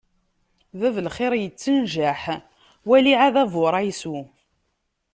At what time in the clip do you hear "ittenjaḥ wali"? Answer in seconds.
1.37-3.13